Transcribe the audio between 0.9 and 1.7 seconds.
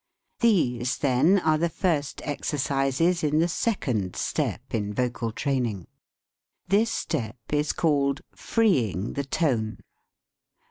then, are the